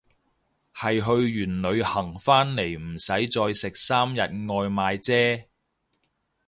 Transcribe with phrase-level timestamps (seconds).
[0.73, 5.47] 係去完旅行返嚟唔使再食三日外賣姐